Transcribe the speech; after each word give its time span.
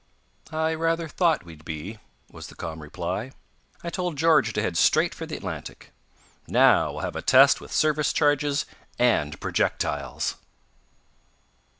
"I 0.51 0.73
rather 0.73 1.07
thought 1.07 1.45
we'd 1.45 1.63
be," 1.63 1.99
was 2.27 2.47
the 2.47 2.55
calm 2.55 2.81
reply. 2.81 3.33
"I 3.83 3.91
told 3.91 4.15
George 4.17 4.51
to 4.53 4.59
head 4.63 4.75
straight 4.75 5.13
for 5.13 5.27
the 5.27 5.37
Atlantic. 5.37 5.91
Now 6.47 6.91
we'll 6.93 7.01
have 7.01 7.15
a 7.15 7.21
test 7.21 7.61
with 7.61 7.71
service 7.71 8.11
charges 8.11 8.65
and 8.97 9.39
projectiles!" 9.39 10.37